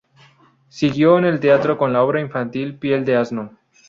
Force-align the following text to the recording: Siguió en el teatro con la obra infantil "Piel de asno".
Siguió 0.67 1.19
en 1.19 1.25
el 1.25 1.39
teatro 1.39 1.77
con 1.77 1.93
la 1.93 2.01
obra 2.01 2.19
infantil 2.21 2.75
"Piel 2.79 3.05
de 3.05 3.17
asno". 3.17 3.59